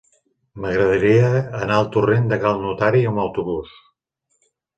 [0.61, 1.27] M'agradaria
[1.57, 3.79] anar al torrent de Cal Notari amb autobús.